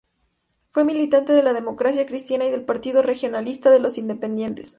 Fue 0.71 0.83
militante 0.83 1.31
de 1.31 1.43
la 1.43 1.53
Democracia 1.53 2.07
Cristiana 2.07 2.45
y 2.45 2.49
del 2.49 2.65
Partido 2.65 3.03
Regionalista 3.03 3.69
de 3.69 3.79
los 3.79 3.99
Independientes. 3.99 4.69